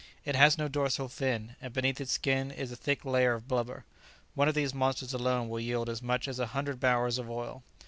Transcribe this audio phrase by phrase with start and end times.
[0.25, 3.85] It has no dorsal fin, and beneath its skin is a thick layer of blubber.
[4.33, 7.61] One of these monsters alone will yield as much as a hundred barrels of oil.